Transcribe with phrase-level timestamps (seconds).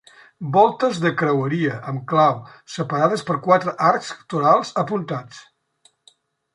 [0.53, 2.41] Voltes de creueria, amb clau,
[2.79, 5.49] separades per quatre arcs torals apuntats.